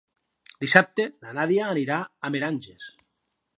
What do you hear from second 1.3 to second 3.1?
Nàdia anirà a Meranges.